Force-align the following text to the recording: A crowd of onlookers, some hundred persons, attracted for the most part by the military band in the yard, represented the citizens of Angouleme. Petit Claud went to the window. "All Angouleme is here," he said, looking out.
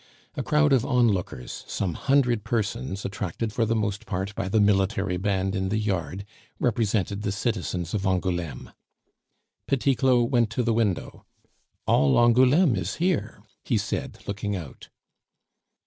A 0.33 0.41
crowd 0.41 0.73
of 0.73 0.83
onlookers, 0.83 1.63
some 1.67 1.93
hundred 1.93 2.43
persons, 2.43 3.05
attracted 3.05 3.53
for 3.53 3.67
the 3.67 3.75
most 3.75 4.07
part 4.07 4.33
by 4.33 4.49
the 4.49 4.59
military 4.59 5.17
band 5.17 5.55
in 5.55 5.69
the 5.69 5.77
yard, 5.77 6.25
represented 6.59 7.21
the 7.21 7.31
citizens 7.31 7.93
of 7.93 8.07
Angouleme. 8.07 8.71
Petit 9.67 9.93
Claud 9.93 10.31
went 10.31 10.49
to 10.49 10.63
the 10.63 10.73
window. 10.73 11.23
"All 11.85 12.17
Angouleme 12.17 12.75
is 12.75 12.95
here," 12.95 13.43
he 13.63 13.77
said, 13.77 14.17
looking 14.27 14.55
out. 14.55 14.89